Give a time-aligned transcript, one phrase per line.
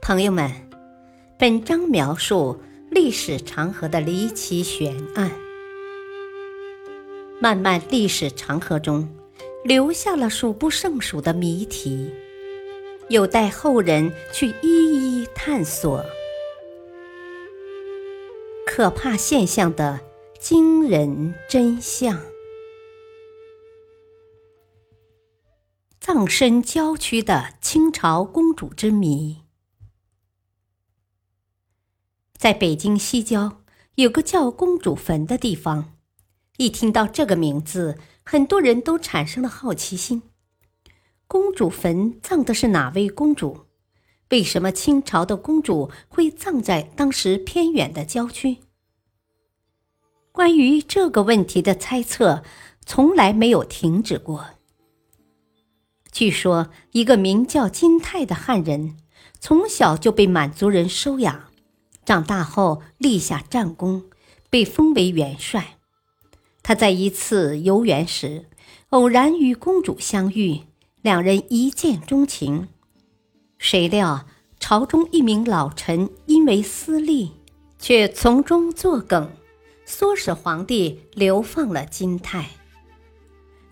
[0.00, 0.50] 朋友们，
[1.38, 2.60] 本章描述
[2.90, 5.30] 历史长河的离奇悬案。
[7.40, 9.08] 漫漫历史长河中，
[9.64, 12.10] 留下了数不胜数的谜题，
[13.08, 16.04] 有待后人去一一探索。
[18.66, 20.00] 可怕现象的
[20.38, 22.20] 惊人真相。
[25.98, 29.38] 葬身郊区的清朝公主之谜。
[32.40, 33.60] 在北京西郊
[33.96, 35.92] 有个叫公主坟的地方，
[36.56, 40.22] 一听到这个名字，很多人都产生了好奇心：
[41.26, 43.66] 公主坟葬的是哪位公主？
[44.30, 48.56] 为什么清朝的公主会葬在当时偏远的郊区？
[50.32, 52.42] 关于这个问题的猜测
[52.86, 54.46] 从来没有停止过。
[56.10, 58.96] 据说，一个名叫金泰的汉人，
[59.38, 61.49] 从小就被满族人收养。
[62.10, 64.02] 长大后立下战功，
[64.50, 65.76] 被封为元帅。
[66.60, 68.46] 他在一次游园时，
[68.88, 70.62] 偶然与公主相遇，
[71.02, 72.66] 两人一见钟情。
[73.58, 74.26] 谁料
[74.58, 77.30] 朝中一名老臣因为私利，
[77.78, 79.30] 却从中作梗，
[79.86, 82.50] 唆使皇帝流放了金泰。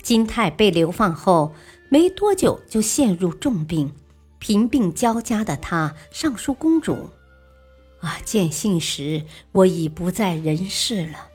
[0.00, 1.52] 金泰被流放后
[1.88, 3.92] 没多久就陷入重病，
[4.38, 7.10] 贫病交加的他上书公主。
[8.00, 8.18] 啊！
[8.24, 11.28] 见信时，我已不在人世了。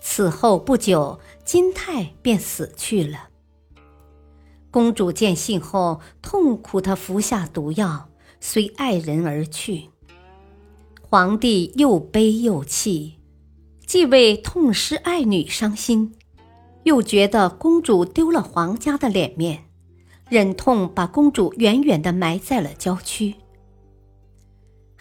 [0.00, 3.28] 此后不久，金泰便死去了。
[4.70, 8.08] 公主见信后，痛苦地服下毒药，
[8.40, 9.90] 随爱人而去。
[11.00, 13.18] 皇帝又悲又气，
[13.86, 16.14] 既为痛失爱女伤心，
[16.84, 19.64] 又觉得公主丢了皇家的脸面，
[20.30, 23.34] 忍痛把公主远远地埋在了郊区。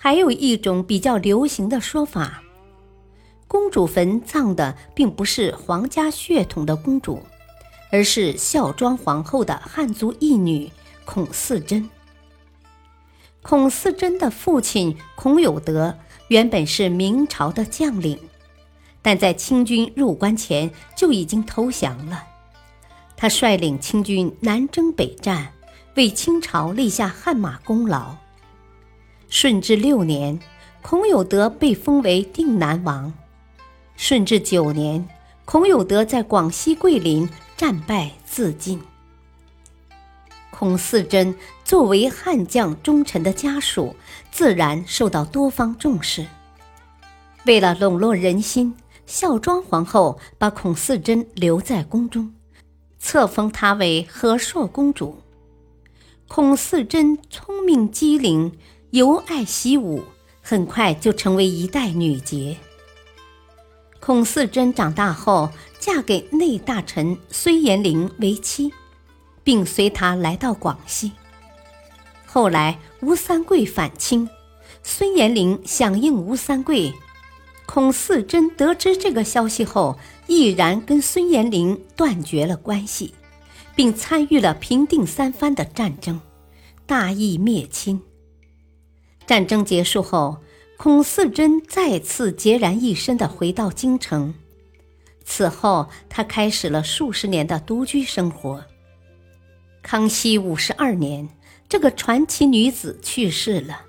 [0.03, 2.41] 还有一种比较流行的说法，
[3.47, 7.21] 公主坟葬的并不是皇家血统的公主，
[7.91, 10.71] 而是孝庄皇后的汉族义女
[11.05, 11.87] 孔四珍。
[13.43, 15.95] 孔四珍的父亲孔有德
[16.29, 18.17] 原本是明朝的将领，
[19.03, 22.23] 但在清军入关前就已经投降了。
[23.15, 25.53] 他率领清军南征北战，
[25.95, 28.15] 为清朝立下汗马功劳。
[29.31, 30.37] 顺治六年，
[30.81, 33.13] 孔有德被封为定南王。
[33.95, 35.07] 顺治九年，
[35.45, 38.81] 孔有德在广西桂林战败自尽。
[40.49, 41.33] 孔四贞
[41.63, 43.95] 作为汉将忠臣的家属，
[44.31, 46.25] 自然受到多方重视。
[47.45, 48.75] 为了笼络人心，
[49.05, 52.33] 孝庄皇后把孔四珍留在宫中，
[52.99, 55.21] 册封她为和硕公主。
[56.27, 58.51] 孔四珍聪明机灵。
[58.91, 60.03] 尤爱习武，
[60.41, 62.57] 很快就成为一代女杰。
[64.01, 68.73] 孔四珍长大后，嫁给内大臣孙延龄为妻，
[69.45, 71.13] 并随他来到广西。
[72.25, 74.27] 后来吴三桂反清，
[74.83, 76.93] 孙延龄响应吴三桂。
[77.65, 79.97] 孔四珍得知这个消息后，
[80.27, 83.13] 毅然跟孙延龄断绝了关系，
[83.73, 86.19] 并参与了平定三藩的战争，
[86.85, 88.01] 大义灭亲。
[89.31, 90.39] 战争结束后，
[90.75, 94.33] 孔四贞再次孑然一身的回到京城。
[95.23, 98.65] 此后，他开始了数十年的独居生活。
[99.81, 101.29] 康熙五十二年，
[101.69, 103.83] 这个传奇女子去世了。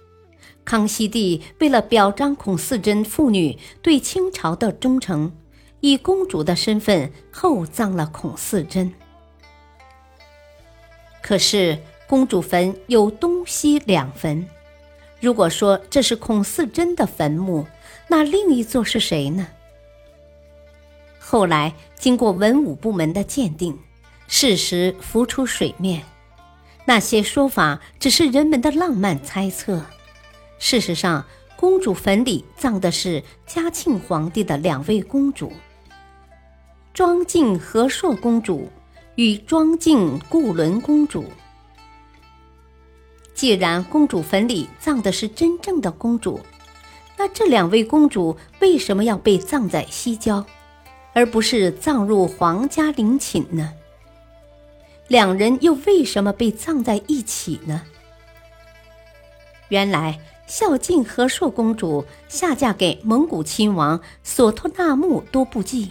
[0.65, 5.33] 康熙帝为了表彰孔四贞父女对清朝的忠诚，
[5.81, 8.95] 以公主的身份厚葬了孔四贞。
[11.21, 14.49] 可是，公主坟有东西两坟。
[15.23, 17.65] 如果说这是孔四珍的坟墓，
[18.09, 19.47] 那另一座是谁呢？
[21.21, 23.79] 后来经过文武部门的鉴定，
[24.27, 26.03] 事实浮出水面，
[26.85, 29.87] 那些说法只是人们的浪漫猜测。
[30.59, 31.25] 事实上，
[31.55, 35.53] 公主坟里葬的是嘉庆皇帝的两位公主——
[36.93, 38.69] 庄敬和硕公主
[39.15, 41.25] 与庄敬固伦公主。
[43.35, 46.41] 既然公主坟里葬的是真正的公主，
[47.17, 50.45] 那这两位公主为什么要被葬在西郊，
[51.13, 53.73] 而不是葬入皇家陵寝呢？
[55.09, 57.83] 两人又为什么被葬在一起呢？
[59.69, 65.91] 原来，孝敬和硕公主下嫁给蒙古亲王索托纳木多布济。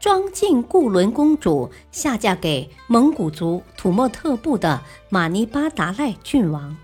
[0.00, 6.76] 庄敬固伦公主下嫁给蒙古族土默特部的马尼巴达赖郡王，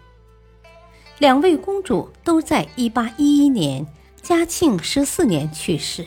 [1.18, 3.86] 两位公主都在1811年
[4.20, 6.04] 嘉庆十四年去世，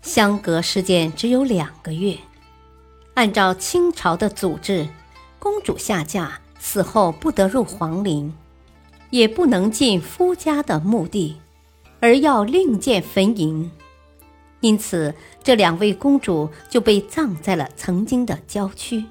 [0.00, 2.16] 相隔时间只有两个月。
[3.12, 4.88] 按照清朝的祖制，
[5.38, 8.32] 公主下嫁死后不得入皇陵，
[9.10, 11.36] 也不能进夫家的墓地，
[12.00, 13.68] 而要另建坟茔。
[14.60, 19.04] 因此，这两位公主就被葬在了曾经的郊区。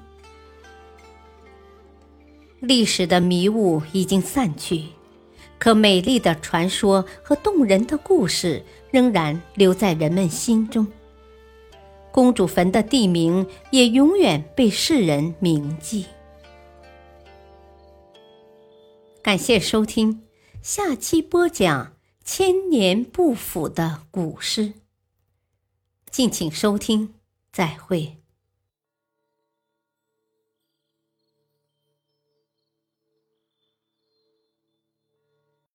[2.60, 4.86] 历史的迷雾已经散去，
[5.58, 10.86] 可美丽的传说和动人的故事仍然留在人们心中。
[12.10, 16.06] 公主坟的地名也永远被世人铭记。
[19.22, 20.22] 感谢收听，
[20.62, 21.92] 下期播讲
[22.24, 24.72] 千年不腐的古诗。
[26.16, 27.12] 敬请收听，
[27.52, 28.22] 再会。